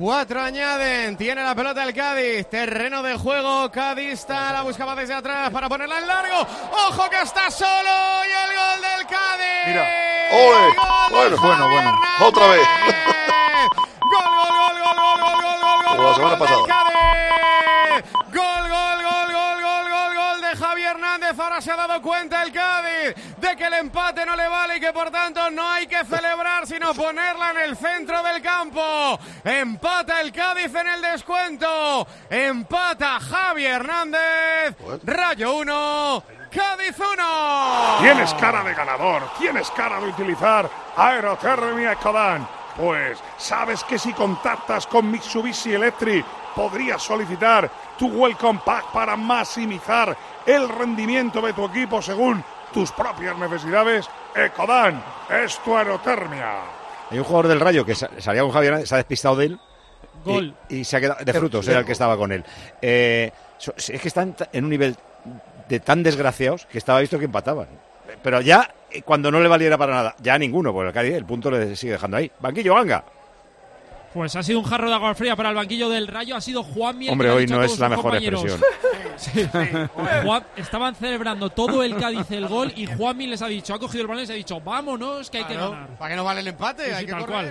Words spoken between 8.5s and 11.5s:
gol del Cádiz. Mira, Bueno,